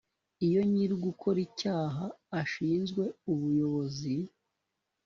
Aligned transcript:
iyo 0.45 0.61
nyir 0.71 0.89
ugukora 0.97 1.39
icyaha 1.47 2.05
ashinzwe 2.41 3.03
ubuyobozi 3.31 4.15